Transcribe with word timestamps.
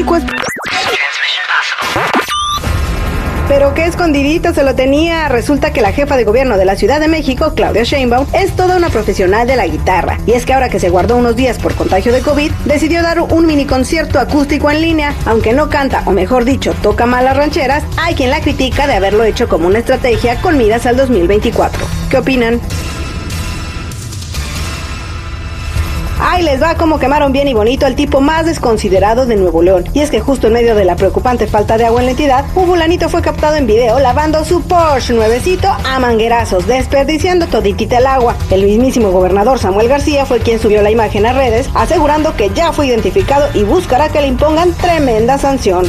es... 0.00 0.24
Pero 3.48 3.74
qué 3.74 3.84
escondidito 3.84 4.54
se 4.54 4.62
lo 4.62 4.74
tenía. 4.74 5.28
Resulta 5.28 5.72
que 5.74 5.82
la 5.82 5.92
jefa 5.92 6.16
de 6.16 6.24
gobierno 6.24 6.56
de 6.56 6.64
la 6.64 6.76
Ciudad 6.76 7.00
de 7.00 7.08
México, 7.08 7.52
Claudia 7.54 7.82
Sheinbaum, 7.82 8.26
es 8.32 8.56
toda 8.56 8.76
una 8.76 8.88
profesional 8.88 9.46
de 9.46 9.56
la 9.56 9.66
guitarra. 9.66 10.18
Y 10.26 10.32
es 10.32 10.46
que 10.46 10.54
ahora 10.54 10.70
que 10.70 10.80
se 10.80 10.88
guardó 10.88 11.16
unos 11.16 11.36
días 11.36 11.58
por 11.58 11.74
contagio 11.74 12.12
de 12.12 12.22
COVID, 12.22 12.50
decidió 12.64 13.02
dar 13.02 13.20
un 13.20 13.46
mini 13.46 13.66
concierto 13.66 14.18
acústico 14.18 14.70
en 14.70 14.80
línea. 14.80 15.14
Aunque 15.26 15.52
no 15.52 15.68
canta, 15.68 16.02
o 16.06 16.12
mejor 16.12 16.46
dicho, 16.46 16.72
toca 16.82 17.04
mal 17.04 17.26
las 17.26 17.36
rancheras, 17.36 17.84
hay 17.98 18.14
quien 18.14 18.30
la 18.30 18.40
critica 18.40 18.86
de 18.86 18.94
haberlo 18.94 19.24
hecho 19.24 19.48
como 19.48 19.66
una 19.66 19.80
estrategia 19.80 20.40
con 20.40 20.56
miras 20.56 20.86
al 20.86 20.96
2024. 20.96 21.86
¿Qué 22.08 22.16
opinan? 22.16 22.60
Les 26.42 26.60
va 26.60 26.74
como 26.74 26.98
quemaron 26.98 27.30
bien 27.30 27.46
y 27.46 27.54
bonito 27.54 27.86
al 27.86 27.94
tipo 27.94 28.20
más 28.20 28.44
desconsiderado 28.46 29.26
de 29.26 29.36
Nuevo 29.36 29.62
León. 29.62 29.84
Y 29.94 30.00
es 30.00 30.10
que 30.10 30.18
justo 30.18 30.48
en 30.48 30.54
medio 30.54 30.74
de 30.74 30.84
la 30.84 30.96
preocupante 30.96 31.46
falta 31.46 31.78
de 31.78 31.84
agua 31.84 32.00
en 32.00 32.06
la 32.06 32.10
entidad, 32.10 32.44
un 32.56 32.66
fulanito 32.66 33.08
fue 33.08 33.22
captado 33.22 33.54
en 33.54 33.68
video 33.68 34.00
lavando 34.00 34.44
su 34.44 34.60
Porsche 34.62 35.14
nuevecito 35.14 35.68
a 35.68 36.00
manguerazos, 36.00 36.66
desperdiciando 36.66 37.46
toditita 37.46 37.98
el 37.98 38.06
agua. 38.06 38.34
El 38.50 38.64
mismísimo 38.64 39.12
gobernador 39.12 39.60
Samuel 39.60 39.88
García 39.88 40.26
fue 40.26 40.40
quien 40.40 40.58
subió 40.58 40.82
la 40.82 40.90
imagen 40.90 41.26
a 41.26 41.32
redes, 41.32 41.70
asegurando 41.74 42.34
que 42.34 42.50
ya 42.50 42.72
fue 42.72 42.88
identificado 42.88 43.46
y 43.54 43.62
buscará 43.62 44.08
que 44.08 44.20
le 44.20 44.26
impongan 44.26 44.72
tremenda 44.72 45.38
sanción. 45.38 45.86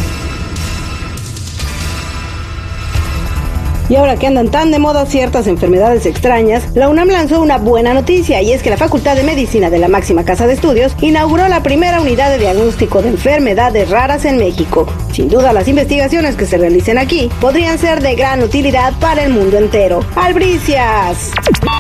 Y 3.94 3.96
ahora 3.96 4.16
que 4.16 4.26
andan 4.26 4.50
tan 4.50 4.72
de 4.72 4.80
moda 4.80 5.06
ciertas 5.06 5.46
enfermedades 5.46 6.08
extrañas, 6.08 6.64
la 6.74 6.90
UNAM 6.90 7.10
lanzó 7.10 7.40
una 7.40 7.60
buena 7.60 7.94
noticia 7.94 8.42
y 8.42 8.52
es 8.52 8.64
que 8.64 8.72
la 8.72 8.78
Facultad 8.78 9.16
de 9.16 9.22
Medicina 9.22 9.70
de 9.70 9.78
la 9.78 9.88
máxima 9.88 10.26
casa 10.26 10.48
de 10.48 10.54
estudios 10.54 10.96
inauguró 11.00 11.48
la 11.48 11.62
primera 11.62 12.02
unidad 12.02 12.32
de 12.32 12.40
diagnóstico 12.40 13.04
de 13.04 13.10
enfermedades 13.10 13.92
raras 13.92 14.26
en 14.26 14.38
México. 14.38 14.88
Sin 15.12 15.30
duda 15.30 15.54
las 15.54 15.68
investigaciones 15.68 16.36
que 16.36 16.48
se 16.48 16.58
realicen 16.58 16.98
aquí 16.98 17.30
podrían 17.40 17.78
ser 17.78 18.02
de 18.02 18.16
gran 18.16 18.42
utilidad 18.42 18.94
para 19.00 19.26
el 19.26 19.32
mundo 19.32 19.60
entero. 19.60 20.04
Albricias, 20.16 21.30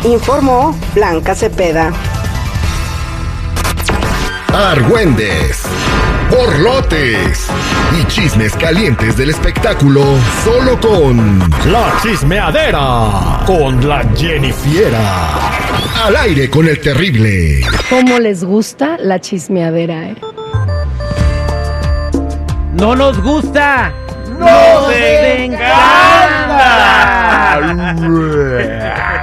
informó 0.04 0.78
Blanca 0.94 1.34
Cepeda. 1.34 1.92
Argüendes, 4.54 5.64
borlotes 6.30 7.48
y 8.00 8.06
chismes 8.08 8.56
calientes 8.56 9.18
del 9.18 9.30
espectáculo 9.30 10.04
solo 10.44 10.80
con 10.80 11.40
La 11.72 11.94
chismeadera 12.02 13.44
con 13.46 13.88
la 13.88 14.04
Jennifiera. 14.16 15.50
Al 16.06 16.16
aire 16.16 16.50
con 16.50 16.68
el 16.68 16.80
terrible. 16.80 17.62
¿Cómo 17.90 18.20
les 18.20 18.44
gusta 18.44 18.98
la 19.00 19.20
chismeadera, 19.20 20.10
eh? 20.10 20.16
¡No 22.74 22.96
nos 22.96 23.22
gusta! 23.22 23.92
¡Nos 24.40 24.90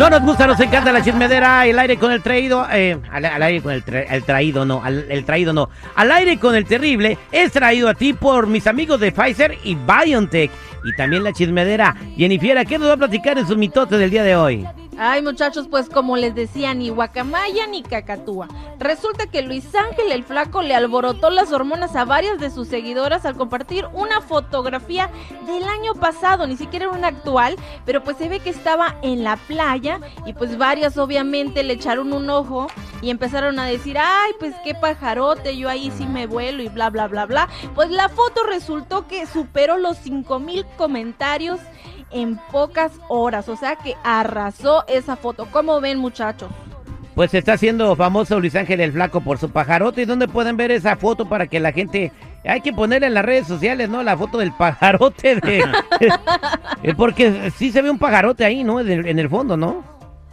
No 0.00 0.08
nos 0.08 0.22
gusta, 0.22 0.46
nos 0.46 0.58
encanta 0.58 0.92
la 0.92 1.02
chismedera, 1.04 1.66
el 1.66 1.78
aire 1.78 1.98
con 1.98 2.10
el 2.10 2.22
traído, 2.22 2.66
eh, 2.72 2.96
al, 3.12 3.42
aire 3.42 3.60
con 3.60 3.70
el, 3.74 3.84
tra- 3.84 4.06
el 4.08 4.22
traído, 4.22 4.64
no, 4.64 4.82
al, 4.82 5.04
el 5.10 5.26
traído 5.26 5.52
no, 5.52 5.68
al 5.94 6.10
aire 6.12 6.38
con 6.38 6.54
el 6.54 6.64
terrible, 6.64 7.18
es 7.30 7.52
traído 7.52 7.86
a 7.86 7.92
ti 7.92 8.14
por 8.14 8.46
mis 8.46 8.66
amigos 8.66 8.98
de 8.98 9.12
Pfizer 9.12 9.58
y 9.62 9.74
BioNTech. 9.74 10.50
Y 10.84 10.96
también 10.96 11.22
la 11.22 11.34
chismedera. 11.34 11.94
Jennifiera, 12.16 12.64
¿qué 12.64 12.78
nos 12.78 12.88
va 12.88 12.94
a 12.94 12.96
platicar 12.96 13.36
en 13.36 13.46
sus 13.46 13.58
mitotes 13.58 13.98
del 13.98 14.08
día 14.10 14.22
de 14.22 14.34
hoy? 14.36 14.66
Ay, 15.02 15.22
muchachos, 15.22 15.66
pues 15.66 15.88
como 15.88 16.18
les 16.18 16.34
decía, 16.34 16.74
ni 16.74 16.90
guacamaya 16.90 17.66
ni 17.66 17.82
cacatúa. 17.82 18.48
Resulta 18.78 19.28
que 19.28 19.40
Luis 19.40 19.74
Ángel 19.74 20.12
el 20.12 20.24
Flaco 20.24 20.60
le 20.60 20.74
alborotó 20.74 21.30
las 21.30 21.52
hormonas 21.52 21.96
a 21.96 22.04
varias 22.04 22.38
de 22.38 22.50
sus 22.50 22.68
seguidoras 22.68 23.24
al 23.24 23.34
compartir 23.34 23.86
una 23.94 24.20
fotografía 24.20 25.08
del 25.46 25.64
año 25.64 25.94
pasado, 25.94 26.46
ni 26.46 26.58
siquiera 26.58 26.84
era 26.84 26.94
una 26.94 27.08
actual, 27.08 27.56
pero 27.86 28.04
pues 28.04 28.18
se 28.18 28.28
ve 28.28 28.40
que 28.40 28.50
estaba 28.50 28.96
en 29.00 29.24
la 29.24 29.38
playa 29.38 30.00
y 30.26 30.34
pues 30.34 30.58
varias 30.58 30.98
obviamente 30.98 31.62
le 31.62 31.72
echaron 31.72 32.12
un 32.12 32.28
ojo 32.28 32.66
y 33.00 33.08
empezaron 33.08 33.58
a 33.58 33.64
decir, 33.64 33.96
ay, 33.98 34.32
pues 34.38 34.54
qué 34.64 34.74
pajarote, 34.74 35.56
yo 35.56 35.70
ahí 35.70 35.90
sí 35.96 36.04
me 36.04 36.26
vuelo 36.26 36.62
y 36.62 36.68
bla, 36.68 36.90
bla, 36.90 37.08
bla, 37.08 37.24
bla. 37.24 37.48
Pues 37.74 37.88
la 37.88 38.10
foto 38.10 38.42
resultó 38.42 39.08
que 39.08 39.24
superó 39.24 39.78
los 39.78 39.96
5000 39.96 40.66
comentarios 40.76 41.58
en 42.10 42.38
pocas 42.50 42.92
horas, 43.08 43.48
o 43.48 43.56
sea 43.56 43.76
que 43.76 43.94
arrasó 44.04 44.84
esa 44.88 45.16
foto. 45.16 45.46
¿Cómo 45.50 45.80
ven, 45.80 45.98
muchachos? 45.98 46.50
Pues 47.14 47.32
se 47.32 47.38
está 47.38 47.54
haciendo 47.54 47.94
famoso 47.96 48.38
Luis 48.38 48.54
Ángel 48.54 48.80
el 48.80 48.92
Flaco 48.92 49.20
por 49.20 49.38
su 49.38 49.50
pajarote. 49.50 50.02
¿Y 50.02 50.04
dónde 50.04 50.28
pueden 50.28 50.56
ver 50.56 50.70
esa 50.70 50.96
foto 50.96 51.28
para 51.28 51.46
que 51.46 51.60
la 51.60 51.72
gente... 51.72 52.12
Hay 52.44 52.62
que 52.62 52.72
ponerla 52.72 53.08
en 53.08 53.14
las 53.14 53.24
redes 53.24 53.46
sociales, 53.46 53.90
¿no? 53.90 54.02
La 54.02 54.16
foto 54.16 54.38
del 54.38 54.52
pajarote 54.52 55.36
de... 55.36 55.64
Eh, 56.82 56.94
Porque 56.94 57.50
sí 57.58 57.70
se 57.72 57.82
ve 57.82 57.90
un 57.90 57.98
pajarote 57.98 58.42
ahí, 58.42 58.64
¿no? 58.64 58.80
En 58.80 58.88
el, 58.90 59.06
en 59.06 59.18
el 59.18 59.28
fondo, 59.28 59.54
¿no? 59.54 59.84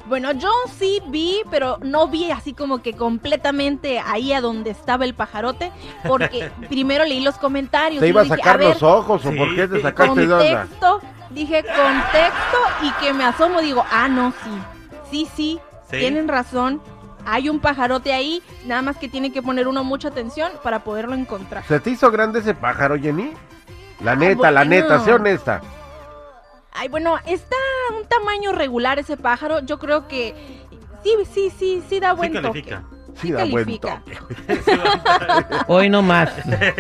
Bueno, 0.08 0.32
yo 0.32 0.50
sí 0.80 1.02
vi, 1.10 1.42
pero 1.52 1.78
no 1.82 2.08
vi 2.08 2.32
así 2.32 2.54
como 2.54 2.82
que 2.82 2.94
completamente 2.94 4.00
ahí 4.00 4.32
a 4.32 4.40
donde 4.40 4.70
estaba 4.70 5.04
el 5.04 5.14
pajarote, 5.14 5.72
porque 6.08 6.50
primero 6.70 7.04
leí 7.04 7.20
los 7.20 7.38
comentarios. 7.38 8.00
¿Te 8.00 8.08
y 8.08 8.10
iba 8.12 8.22
a 8.22 8.24
dije, 8.24 8.38
sacar 8.38 8.58
ver, 8.58 8.70
los 8.70 8.84
ojos 8.84 9.26
o 9.26 9.36
por 9.36 9.54
qué 9.56 9.68
te 9.68 9.82
sacaste 9.82 10.28
de 10.28 10.34
onda? 10.34 10.68
Dije 11.30 11.64
contexto 11.64 12.58
y 12.82 12.92
que 12.94 13.14
me 13.14 13.26
asomo, 13.26 13.62
digo, 13.62 13.86
ah, 13.92 14.08
no, 14.08 14.32
sí, 14.32 14.50
sí, 15.12 15.28
sí, 15.36 15.60
Sí. 15.90 15.98
tienen 15.98 16.28
razón. 16.28 16.82
Hay 17.26 17.50
un 17.50 17.60
pajarote 17.60 18.14
ahí, 18.14 18.42
nada 18.66 18.82
más 18.82 18.98
que 18.98 19.10
tiene 19.10 19.32
que 19.34 19.42
poner 19.42 19.68
uno 19.68 19.84
mucha 19.84 20.08
atención 20.08 20.52
para 20.64 20.84
poderlo 20.84 21.14
encontrar. 21.14 21.66
¿Se 21.66 21.80
te 21.80 21.90
hizo 21.90 22.10
grande 22.10 22.40
ese 22.40 22.54
pájaro, 22.54 22.98
Jenny? 22.98 23.34
La 24.02 24.16
neta, 24.16 24.52
la 24.52 24.64
neta, 24.64 25.00
sé 25.00 25.14
honesta. 25.14 25.62
Ay, 26.72 26.88
bueno, 26.88 27.18
está 27.26 27.56
un 27.98 28.06
tamaño 28.08 28.52
regular 28.52 29.00
ese 29.00 29.18
pájaro. 29.18 29.60
Yo 29.62 29.80
creo 29.80 30.08
que 30.08 30.36
sí, 31.04 31.14
sí, 31.34 31.52
sí, 31.58 31.84
sí 31.90 32.00
da 32.00 32.14
buen 32.14 32.32
toque. 32.42 32.78
Sí, 33.22 33.32
da 33.32 33.46
buen 33.46 33.66
califica. 33.66 34.02
toque. 34.06 34.18
Hoy 35.68 35.90
no 35.90 36.02
más. 36.02 36.30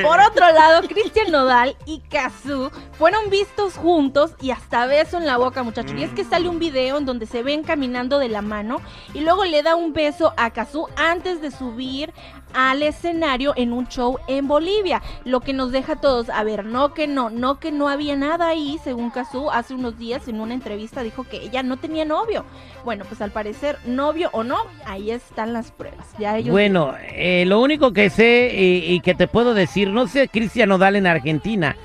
Por 0.01 0.19
otro 0.19 0.51
lado, 0.51 0.87
Cristian 0.87 1.31
Nodal 1.31 1.75
y 1.85 1.99
Kazú 1.99 2.69
fueron 2.97 3.29
vistos 3.29 3.75
juntos 3.75 4.31
y 4.41 4.51
hasta 4.51 4.85
beso 4.85 5.17
en 5.17 5.25
la 5.25 5.37
boca, 5.37 5.63
muchachos. 5.63 5.93
Y 5.97 6.03
es 6.03 6.11
que 6.11 6.23
sale 6.23 6.47
un 6.47 6.59
video 6.59 6.97
en 6.97 7.05
donde 7.05 7.25
se 7.25 7.43
ven 7.43 7.63
caminando 7.63 8.19
de 8.19 8.29
la 8.29 8.41
mano 8.41 8.81
y 9.13 9.21
luego 9.21 9.45
le 9.45 9.63
da 9.63 9.75
un 9.75 9.93
beso 9.93 10.33
a 10.37 10.51
Kazú 10.51 10.87
antes 10.95 11.41
de 11.41 11.51
subir 11.51 12.13
al 12.53 12.83
escenario 12.83 13.53
en 13.55 13.73
un 13.73 13.87
show 13.87 14.17
en 14.27 14.47
Bolivia. 14.47 15.01
Lo 15.25 15.41
que 15.41 15.53
nos 15.53 15.71
deja 15.71 15.93
a 15.93 16.01
todos, 16.01 16.29
a 16.29 16.43
ver, 16.43 16.65
no 16.65 16.93
que 16.93 17.07
no, 17.07 17.29
no 17.29 17.59
que 17.59 17.71
no 17.71 17.87
había 17.87 18.15
nada 18.15 18.47
ahí, 18.49 18.79
según 18.83 19.09
Kazú, 19.09 19.49
hace 19.51 19.73
unos 19.73 19.97
días 19.97 20.27
en 20.27 20.39
una 20.39 20.53
entrevista 20.53 21.03
dijo 21.03 21.23
que 21.23 21.37
ella 21.37 21.63
no 21.63 21.77
tenía 21.77 22.05
novio. 22.05 22.45
Bueno, 22.83 23.05
pues 23.07 23.21
al 23.21 23.31
parecer, 23.31 23.77
novio 23.85 24.29
o 24.33 24.43
no, 24.43 24.57
ahí 24.85 25.11
están 25.11 25.53
las 25.53 25.71
pruebas. 25.71 26.07
Ya 26.17 26.37
ellos 26.37 26.51
Bueno, 26.51 26.93
eh, 27.11 27.45
lo 27.45 27.61
único 27.61 27.93
que 27.93 28.09
sé 28.09 28.51
y, 28.53 28.93
y 28.93 28.99
que 29.01 29.15
te 29.15 29.27
puedo 29.27 29.53
decir, 29.53 29.89
no 29.89 30.07
sé 30.07 30.27
Cristian 30.27 30.69
Nodal 30.69 30.95
en 30.95 31.07
Argentina, 31.07 31.75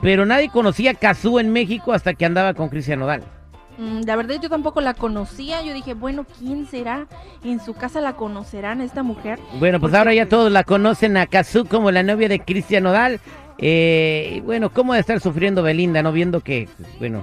pero 0.00 0.26
nadie 0.26 0.50
conocía 0.50 0.92
a 0.92 0.94
Cazú 0.94 1.38
en 1.38 1.52
México 1.52 1.92
hasta 1.92 2.14
que 2.14 2.24
andaba 2.24 2.54
con 2.54 2.68
Cristian 2.68 3.00
Nodal. 3.00 3.35
Mm, 3.78 4.02
La 4.06 4.16
verdad 4.16 4.36
yo 4.40 4.48
tampoco 4.48 4.80
la 4.80 4.94
conocía, 4.94 5.62
yo 5.62 5.74
dije, 5.74 5.94
bueno, 5.94 6.24
¿quién 6.38 6.66
será? 6.66 7.06
En 7.44 7.60
su 7.60 7.74
casa 7.74 8.00
la 8.00 8.14
conocerán 8.14 8.80
esta 8.80 9.02
mujer. 9.02 9.38
Bueno, 9.58 9.78
pues 9.80 9.90
Porque, 9.90 9.98
ahora 9.98 10.14
ya 10.14 10.22
pues, 10.24 10.30
todos 10.30 10.52
la 10.52 10.64
conocen 10.64 11.16
a 11.16 11.26
Cazú 11.26 11.66
como 11.66 11.90
la 11.90 12.02
novia 12.02 12.28
de 12.28 12.40
Cristian 12.40 12.84
Nodal. 12.84 13.20
Eh, 13.58 14.34
y 14.36 14.40
bueno, 14.40 14.70
¿cómo 14.70 14.94
de 14.94 15.00
estar 15.00 15.20
sufriendo 15.20 15.62
Belinda, 15.62 16.02
no 16.02 16.12
viendo 16.12 16.40
que, 16.40 16.68
pues, 16.78 16.98
bueno, 16.98 17.22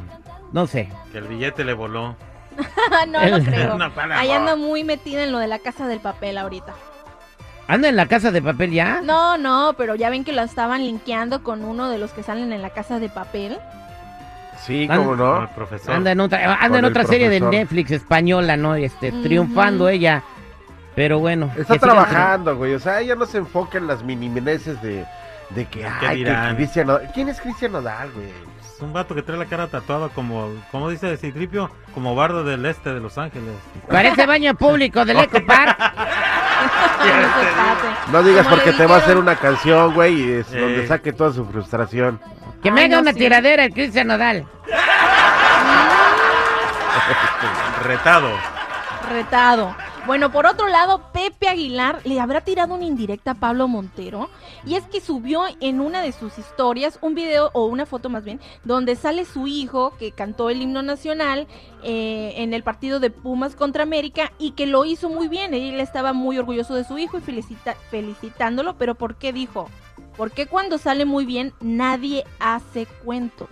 no 0.51 0.67
sé. 0.67 0.89
Que 1.11 1.19
el 1.19 1.27
billete 1.27 1.63
le 1.63 1.73
voló. 1.73 2.15
no, 3.07 3.29
no 3.29 3.39
creo. 3.45 3.77
No, 3.77 3.91
Ahí 4.13 4.31
anda 4.31 4.55
muy 4.55 4.83
metida 4.83 5.23
en 5.23 5.31
lo 5.31 5.39
de 5.39 5.47
la 5.47 5.59
casa 5.59 5.87
del 5.87 5.99
papel 5.99 6.37
ahorita. 6.37 6.73
¿Anda 7.67 7.87
en 7.87 7.95
la 7.95 8.07
casa 8.07 8.31
de 8.31 8.41
papel 8.41 8.71
ya? 8.71 8.99
No, 9.01 9.37
no, 9.37 9.73
pero 9.77 9.95
ya 9.95 10.09
ven 10.09 10.25
que 10.25 10.33
la 10.33 10.43
estaban 10.43 10.83
linkeando 10.85 11.43
con 11.43 11.63
uno 11.63 11.89
de 11.89 11.97
los 11.97 12.11
que 12.11 12.21
salen 12.21 12.51
en 12.51 12.61
la 12.61 12.71
casa 12.71 12.99
de 12.99 13.07
papel. 13.09 13.57
Sí, 14.59 14.87
An- 14.89 14.97
cómo 14.97 15.15
no. 15.15 15.41
el 15.43 15.47
profesor. 15.49 15.93
Anda 15.95 16.11
en 16.11 16.19
otra, 16.19 16.55
anda 16.61 16.79
en 16.79 16.85
otra 16.85 17.03
serie 17.05 17.29
de. 17.29 17.39
Netflix 17.41 17.91
española, 17.91 18.55
¿no? 18.57 18.75
Este, 18.75 19.11
triunfando 19.11 19.89
ella. 19.89 20.23
Pero 20.95 21.19
bueno. 21.19 21.51
Está 21.57 21.75
siga- 21.75 21.79
trabajando, 21.81 22.55
güey. 22.55 22.73
O 22.75 22.79
sea, 22.79 23.01
ella 23.01 23.15
no 23.15 23.25
se 23.25 23.39
enfoca 23.39 23.77
en 23.77 23.87
las 23.87 24.03
minimineses 24.03 24.81
de, 24.81 25.05
de 25.49 25.65
que, 25.65 25.79
¿Qué 25.79 25.87
ay, 26.07 26.23
que? 26.23 26.55
Cristian 26.55 26.87
Nodal. 26.87 27.09
¿Quién 27.13 27.29
es 27.29 27.41
Cristian 27.41 27.71
Nodal, 27.71 28.11
güey? 28.11 28.27
Es 28.61 28.79
un 28.81 28.93
vato 28.93 29.13
que 29.15 29.21
trae 29.23 29.37
la 29.37 29.45
cara 29.45 29.67
tatuada 29.67 30.09
como, 30.09 30.49
como 30.71 30.89
dice 30.89 31.15
Citripio, 31.17 31.69
como 31.93 32.15
bardo 32.15 32.43
del 32.43 32.65
este 32.65 32.93
de 32.93 32.99
Los 32.99 33.17
Ángeles. 33.17 33.53
Parece 33.89 34.25
baño 34.25 34.53
público 34.55 35.03
del 35.05 35.17
Eco 35.19 35.39
Park. 35.45 35.77
No 38.11 38.21
digas 38.23 38.47
porque 38.47 38.71
te 38.73 38.85
va 38.85 38.95
a 38.95 38.97
hacer 38.99 39.17
una 39.17 39.35
canción, 39.35 39.93
güey, 39.93 40.13
y 40.21 40.31
es 40.33 40.51
Eh. 40.53 40.59
donde 40.59 40.87
saque 40.87 41.11
toda 41.13 41.31
su 41.33 41.45
frustración. 41.45 42.19
Que 42.63 42.71
me 42.71 42.81
Ay, 42.81 42.87
haga 42.87 42.95
no, 42.95 43.01
una 43.03 43.13
sí. 43.13 43.19
tiradera 43.19 43.65
el 43.65 43.73
Cristian 43.73 44.07
Nodal. 44.07 44.47
Retado. 47.83 48.29
retado. 49.09 49.75
Bueno, 50.05 50.31
por 50.33 50.45
otro 50.45 50.67
lado, 50.67 51.11
Pepe 51.13 51.47
Aguilar 51.47 52.01
le 52.03 52.19
habrá 52.19 52.41
tirado 52.41 52.73
una 52.75 52.83
indirecta 52.85 53.31
a 53.31 53.35
Pablo 53.35 53.67
Montero. 53.69 54.29
Y 54.65 54.75
es 54.75 54.83
que 54.85 54.99
subió 54.99 55.43
en 55.61 55.79
una 55.79 56.01
de 56.01 56.11
sus 56.11 56.37
historias 56.37 56.97
un 57.01 57.15
video, 57.15 57.49
o 57.53 57.65
una 57.65 57.85
foto 57.85 58.09
más 58.09 58.23
bien, 58.25 58.39
donde 58.65 58.95
sale 58.97 59.23
su 59.25 59.47
hijo 59.47 59.95
que 59.97 60.11
cantó 60.11 60.49
el 60.49 60.61
himno 60.61 60.81
nacional 60.81 61.47
eh, 61.83 62.33
en 62.37 62.53
el 62.53 62.63
partido 62.63 62.99
de 62.99 63.11
Pumas 63.11 63.55
contra 63.55 63.83
América 63.83 64.31
y 64.39 64.51
que 64.51 64.67
lo 64.67 64.83
hizo 64.85 65.09
muy 65.09 65.27
bien. 65.29 65.53
Él 65.53 65.79
estaba 65.79 66.11
muy 66.13 66.37
orgulloso 66.37 66.75
de 66.75 66.83
su 66.83 66.97
hijo 66.97 67.17
y 67.17 67.21
felicita- 67.21 67.75
felicitándolo. 67.89 68.75
Pero 68.77 68.95
¿por 68.95 69.15
qué 69.15 69.31
dijo? 69.31 69.69
Porque 70.17 70.45
cuando 70.45 70.77
sale 70.77 71.05
muy 71.05 71.25
bien, 71.25 71.53
nadie 71.61 72.23
hace 72.39 72.85
cuento. 73.03 73.49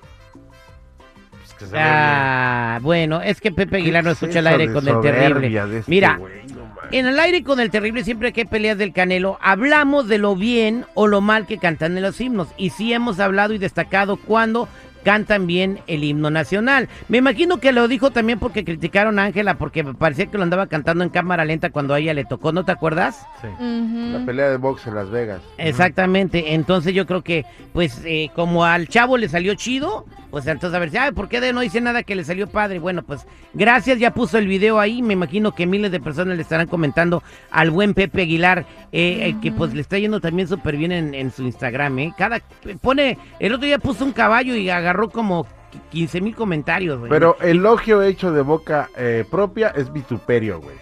Pues 1.32 1.54
que. 1.72 1.78
Ah, 1.78 2.80
bueno, 2.82 3.22
es 3.22 3.42
que 3.42 3.52
Pepe 3.52 3.78
Aguilar 3.78 4.04
no 4.04 4.10
¿Qué 4.10 4.14
es 4.14 4.24
escucha 4.24 4.40
el 4.40 4.48
aire 4.48 4.72
con 4.72 4.88
el 4.88 5.02
terrible. 5.02 5.78
este 5.78 5.90
Mira, 5.90 6.18
güey? 6.18 6.46
No 6.48 6.66
mames. 6.66 6.92
en 6.92 7.06
el 7.08 7.20
aire 7.20 7.44
con 7.44 7.60
el 7.60 7.72
terrible 7.72 8.04
siempre 8.04 8.32
que 8.32 8.42
hay 8.42 8.48
peleas 8.48 8.78
del 8.78 8.94
Canelo, 8.94 9.38
hablamos 9.42 10.08
de 10.08 10.18
lo 10.18 10.36
bien 10.36 10.86
o 10.94 11.08
lo 11.08 11.22
mal 11.22 11.48
que 11.48 11.58
cantan 11.58 11.98
en 11.98 12.04
los 12.04 12.20
himnos. 12.22 12.50
Y 12.58 12.70
sí 12.72 12.94
hemos 12.94 13.20
hablado 13.20 13.54
y 13.54 13.58
destacado 13.58 14.18
cuando 14.18 14.68
cantan 15.04 15.48
bien 15.48 15.80
el 15.88 16.04
himno 16.04 16.30
nacional. 16.30 16.90
Me 17.08 17.18
imagino 17.18 17.58
que 17.58 17.72
lo 17.72 17.88
dijo 17.88 18.12
también 18.12 18.40
porque 18.40 18.64
criticaron 18.64 19.20
a 19.20 19.24
Ángela 19.26 19.56
porque 19.56 19.84
parecía 19.84 20.28
que 20.28 20.38
lo 20.38 20.44
andaba 20.44 20.68
cantando 20.68 21.04
en 21.04 21.10
cámara 21.10 21.46
lenta 21.46 21.70
cuando 21.70 21.94
a 21.94 22.00
ella 22.00 22.14
le 22.14 22.26
tocó, 22.26 22.52
¿no 22.52 22.66
te 22.66 22.72
acuerdas? 22.72 23.26
Sí. 23.42 23.48
La 23.60 24.26
pelea 24.26 24.50
de 24.50 24.58
box 24.58 24.88
en 24.88 24.96
Las 24.96 25.10
Vegas. 25.10 25.42
Exactamente, 25.58 26.54
entonces 26.54 26.94
yo 26.94 27.06
creo 27.06 27.24
que, 27.24 27.46
pues, 27.74 28.02
eh, 28.06 28.30
como 28.36 28.66
al 28.66 28.88
chavo 28.88 29.18
le 29.18 29.30
salió 29.30 29.56
chido, 29.56 30.06
pues 30.32 30.48
entonces 30.48 30.76
a 30.76 30.80
ver 30.80 30.90
si, 30.90 30.98
ay, 30.98 31.12
¿por 31.12 31.28
qué 31.28 31.42
de 31.42 31.54
no 31.54 31.60
dice 31.60 31.82
nada 31.82 32.04
que 32.04 32.16
le 32.16 32.24
salió 32.24 32.48
padre? 32.48 32.80
Bueno, 32.80 33.04
pues, 33.04 33.28
gracias, 33.54 34.00
ya 34.00 34.14
puso 34.14 34.38
el 34.38 34.48
video 34.48 34.80
ahí, 34.80 35.02
me 35.02 35.14
imagino 35.14 35.54
que 35.54 35.68
miles 35.68 35.92
de 35.92 36.00
personas 36.00 36.38
le 36.38 36.42
estarán 36.42 36.68
comentando 36.68 37.22
al 37.52 37.70
buen 37.70 37.94
Pepe 37.94 38.22
Aguilar, 38.22 38.66
eh, 38.92 39.28
eh, 39.28 39.36
que 39.42 39.52
pues 39.52 39.74
le 39.74 39.82
está 39.82 40.00
yendo 40.00 40.22
también 40.22 40.48
súper 40.48 40.78
bien 40.78 40.94
en, 40.94 41.14
en 41.14 41.32
su 41.32 41.44
Instagram, 41.44 42.00
¿eh? 42.00 42.14
Cada, 42.18 42.40
pone, 42.82 43.18
el 43.40 43.54
otro 43.54 43.66
día 43.66 43.78
puso 43.78 44.06
un 44.06 44.14
caballo 44.14 44.56
y 44.56 44.70
agarró 44.70 45.10
como 45.10 45.46
15 45.92 46.22
mil 46.22 46.36
comentarios, 46.36 47.00
güey. 47.00 47.10
Pero 47.10 47.38
elogio 47.42 48.02
hecho 48.02 48.32
de 48.32 48.42
boca 48.42 48.90
eh, 48.96 49.26
propia 49.30 49.70
es 49.70 49.92
vituperio, 49.92 50.62
güey. 50.62 50.76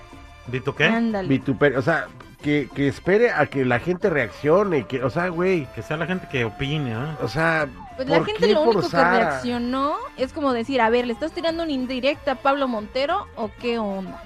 ¿Dito 0.48 0.76
qué? 0.76 0.86
Ándale. 0.86 1.28
Vituperio, 1.28 1.80
o 1.80 1.82
sea, 1.82 2.08
que, 2.42 2.70
que 2.74 2.88
espere 2.88 3.32
a 3.32 3.46
que 3.48 3.66
la 3.66 3.80
gente 3.80 4.10
reaccione, 4.10 4.86
que, 4.86 5.04
o 5.04 5.10
sea, 5.10 5.28
güey, 5.28 5.68
Que 5.76 5.82
sea 5.82 5.98
la 5.98 6.06
gente 6.06 6.28
que 6.32 6.46
opine, 6.46 6.94
¿ah? 6.94 7.18
o 7.22 7.28
sea, 7.28 7.68
Pues 7.96 8.08
la 8.08 8.18
¿por 8.18 8.28
gente 8.28 8.48
qué 8.48 8.54
lo 8.54 8.62
único 8.62 8.82
forzar 8.82 9.12
que 9.12 9.26
reaccionó 9.26 9.96
es 10.18 10.32
como 10.32 10.54
decir, 10.54 10.80
a 10.82 10.90
ver, 10.90 11.06
¿le 11.06 11.14
estás 11.14 11.32
tirando 11.32 11.64
una 11.64 11.72
indirecta 11.72 12.32
a 12.34 12.36
Pablo 12.36 12.68
Montero 12.68 13.28
o 13.36 13.52
qué 13.60 13.78
onda? 13.80 14.24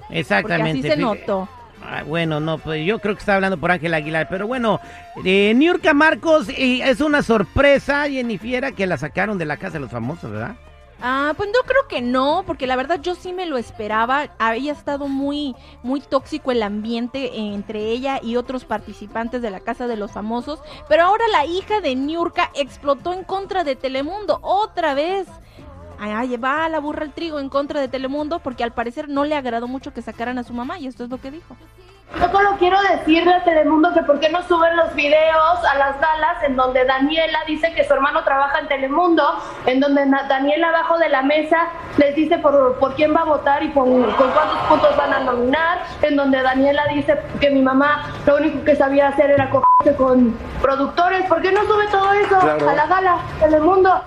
Porque 0.00 0.20
Exactamente. 0.20 0.88
así 0.88 0.88
se 0.90 0.96
notó. 0.96 1.48
Ah, 1.86 2.02
bueno, 2.02 2.40
no, 2.40 2.58
pues 2.58 2.84
yo 2.86 2.98
creo 2.98 3.14
que 3.14 3.20
está 3.20 3.34
hablando 3.34 3.58
por 3.58 3.70
Ángel 3.70 3.92
Aguilar, 3.92 4.26
pero 4.30 4.46
bueno, 4.46 4.80
eh, 5.24 5.52
Niurka 5.54 5.92
Marcos 5.92 6.48
eh, 6.48 6.80
es 6.82 7.00
una 7.02 7.22
sorpresa, 7.22 8.08
Jennifiera, 8.08 8.72
que 8.72 8.86
la 8.86 8.96
sacaron 8.96 9.36
de 9.36 9.44
la 9.44 9.58
casa 9.58 9.74
de 9.74 9.80
los 9.80 9.90
famosos, 9.90 10.30
¿verdad? 10.30 10.54
Ah, 11.06 11.34
pues 11.36 11.50
yo 11.52 11.60
creo 11.66 11.86
que 11.86 12.00
no, 12.00 12.44
porque 12.46 12.66
la 12.66 12.76
verdad 12.76 12.98
yo 12.98 13.14
sí 13.14 13.34
me 13.34 13.44
lo 13.44 13.58
esperaba. 13.58 14.30
Había 14.38 14.72
estado 14.72 15.06
muy, 15.06 15.54
muy 15.82 16.00
tóxico 16.00 16.50
el 16.50 16.62
ambiente 16.62 17.36
entre 17.36 17.90
ella 17.90 18.20
y 18.22 18.36
otros 18.36 18.64
participantes 18.64 19.42
de 19.42 19.50
la 19.50 19.60
Casa 19.60 19.86
de 19.86 19.98
los 19.98 20.12
Famosos. 20.12 20.60
Pero 20.88 21.02
ahora 21.02 21.28
la 21.30 21.44
hija 21.44 21.82
de 21.82 21.94
Niurka 21.94 22.50
explotó 22.54 23.12
en 23.12 23.22
contra 23.22 23.64
de 23.64 23.76
Telemundo 23.76 24.38
otra 24.40 24.94
vez. 24.94 25.28
Ay, 25.98 26.38
va 26.38 26.70
la 26.70 26.80
burra 26.80 27.04
el 27.04 27.12
trigo 27.12 27.38
en 27.38 27.50
contra 27.50 27.82
de 27.82 27.88
Telemundo 27.88 28.38
porque 28.38 28.64
al 28.64 28.72
parecer 28.72 29.10
no 29.10 29.26
le 29.26 29.36
agradó 29.36 29.68
mucho 29.68 29.92
que 29.92 30.00
sacaran 30.00 30.38
a 30.38 30.42
su 30.42 30.54
mamá 30.54 30.78
y 30.78 30.86
esto 30.86 31.04
es 31.04 31.10
lo 31.10 31.20
que 31.20 31.30
dijo. 31.30 31.54
Yo 32.12 32.30
solo 32.30 32.50
quiero 32.58 32.80
decirle 32.82 33.34
a 33.34 33.42
Telemundo 33.42 33.92
que 33.92 34.02
por 34.02 34.20
qué 34.20 34.28
no 34.28 34.40
suben 34.44 34.76
los 34.76 34.94
videos 34.94 35.64
a 35.68 35.74
las 35.76 35.98
galas 36.00 36.42
en 36.44 36.54
donde 36.54 36.84
Daniela 36.84 37.40
dice 37.46 37.72
que 37.74 37.82
su 37.84 37.92
hermano 37.92 38.22
trabaja 38.22 38.60
en 38.60 38.68
Telemundo, 38.68 39.24
en 39.66 39.80
donde 39.80 40.06
Daniela 40.28 40.68
abajo 40.68 40.96
de 40.98 41.08
la 41.08 41.22
mesa 41.22 41.66
les 41.96 42.14
dice 42.14 42.38
por, 42.38 42.76
por 42.78 42.94
quién 42.94 43.14
va 43.14 43.22
a 43.22 43.24
votar 43.24 43.62
y 43.64 43.68
por, 43.68 43.84
con 44.16 44.30
cuántos 44.30 44.58
puntos 44.68 44.96
van 44.96 45.12
a 45.12 45.20
nominar, 45.20 45.78
en 46.02 46.16
donde 46.16 46.40
Daniela 46.40 46.84
dice 46.94 47.20
que 47.40 47.50
mi 47.50 47.62
mamá 47.62 48.04
lo 48.26 48.36
único 48.36 48.62
que 48.64 48.76
sabía 48.76 49.08
hacer 49.08 49.30
era 49.32 49.50
cogerse 49.50 49.96
con 49.96 50.36
productores. 50.62 51.26
¿Por 51.26 51.42
qué 51.42 51.50
no 51.50 51.62
sube 51.64 51.88
todo 51.90 52.12
eso 52.12 52.38
Claro. 52.38 52.68
a 52.70 52.74
la 52.74 52.86
gala 52.86 53.16
Telemundo? 53.40 54.02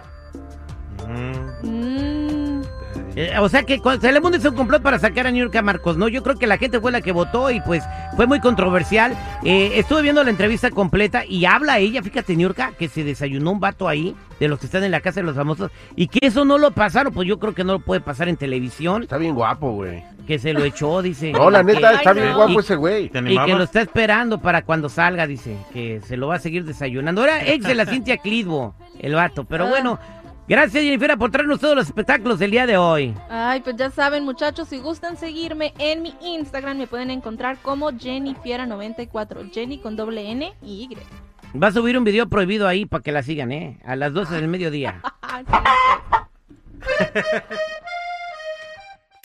Eh, 3.20 3.34
o 3.40 3.50
sea 3.50 3.64
que 3.64 3.80
cuando 3.80 4.00
Telemundo 4.02 4.38
hizo 4.38 4.50
un 4.52 4.56
complot 4.56 4.84
para 4.84 5.00
sacar 5.00 5.26
a 5.26 5.32
Niurka 5.32 5.62
Marcos, 5.64 5.98
¿no? 5.98 6.08
Yo 6.08 6.22
creo 6.22 6.36
que 6.36 6.46
la 6.46 6.58
gente 6.60 6.80
fue 6.80 6.92
la 6.92 7.02
que 7.02 7.12
votó 7.12 7.50
y 7.50 7.60
pues 7.62 7.84
fue 8.16 8.28
muy 8.28 8.40
controversial. 8.40 9.18
Eh, 9.44 9.72
estuve 9.76 10.04
viendo 10.04 10.24
la 10.24 10.30
entrevista 10.30 10.70
completa 10.70 11.26
y 11.26 11.46
habla 11.46 11.80
ella, 11.80 12.04
fíjate, 12.04 12.36
Niurka, 12.36 12.74
que 12.78 12.88
se 12.90 13.04
desayunó 13.04 13.52
un 13.52 13.60
vato 13.60 13.88
ahí 13.88 14.16
de 14.40 14.48
los 14.48 14.60
que 14.60 14.68
están 14.68 14.84
en 14.84 14.92
la 14.92 15.00
casa 15.02 15.20
de 15.22 15.26
los 15.26 15.36
famosos 15.36 15.72
y 15.96 16.08
que 16.10 16.20
eso 16.28 16.46
no 16.46 16.60
lo 16.60 16.70
pasaron, 16.72 17.12
pues 17.12 17.28
yo 17.28 17.40
creo 17.40 17.56
que 17.56 17.64
no 17.64 17.74
lo 17.74 17.80
puede 17.80 18.02
pasar 18.02 18.30
en 18.30 18.38
televisión, 18.38 19.02
está 19.02 19.18
bien 19.18 19.34
guapo, 19.34 19.72
güey. 19.72 20.04
que 20.28 20.40
se 20.40 20.52
lo 20.52 20.62
echó, 20.66 21.02
dice. 21.02 21.32
No, 21.32 21.50
la 21.50 21.64
Que- 21.64 21.74
neta, 21.76 21.94
está 21.94 22.12
bien 22.12 22.28
no. 22.32 22.36
guapo 22.36 22.52
Y- 22.52 22.58
ese 22.58 22.76
güey. 22.76 23.08
¿Te 23.08 23.20
Y 23.20 23.38
que 23.46 23.54
lo 23.56 23.64
está 23.64 23.80
esperando 23.80 24.40
para 24.42 24.62
cuando 24.64 24.90
salga, 24.90 25.26
dice, 25.26 25.56
que 25.72 26.02
se 26.06 26.18
lo 26.18 26.28
va 26.28 26.36
a 26.36 26.40
seguir 26.40 26.66
desayunando. 26.66 27.24
Era 27.24 27.46
ex 27.48 27.66
de 27.66 27.74
la 27.74 27.86
Cintia 27.86 28.18
Clitbo, 28.18 28.76
el 29.00 29.16
vato. 29.16 29.46
Pero 29.46 29.68
Ah. 29.68 29.70
bueno, 29.70 30.00
gracias 30.48 30.84
Jennifer 30.84 31.18
por 31.18 31.32
traernos 31.32 31.60
todos 31.60 31.76
los 31.76 31.86
espectáculos 31.88 32.40
del 32.40 32.52
día 32.52 32.66
de 32.66 32.78
hoy. 32.78 33.14
Ay, 33.30 33.62
pues 33.62 33.76
ya 33.76 33.90
saben, 33.90 34.24
muchachos, 34.24 34.68
si 34.68 34.80
gustan 34.80 35.18
seguirme 35.18 35.74
en 35.78 36.02
mi 36.02 36.14
Instagram, 36.22 36.78
me 36.78 36.88
pueden 36.88 37.12
encontrar 37.12 37.58
como 37.62 37.92
JennyFiera94, 37.92 39.52
Jenny 39.54 39.80
con 39.80 39.96
doble 39.96 40.32
N 40.32 40.54
y 40.62 40.90
Y. 40.92 40.98
Va 41.58 41.68
a 41.68 41.72
subir 41.72 41.98
un 41.98 42.04
video 42.04 42.28
prohibido 42.28 42.68
ahí 42.68 42.86
para 42.86 43.02
que 43.02 43.12
la 43.12 43.24
sigan, 43.24 43.52
¿eh? 43.52 43.80
A 43.86 43.96
las 43.96 44.14
12 44.14 44.36
del 44.36 44.48
mediodía. 44.50 45.02
Sí. 45.46 45.54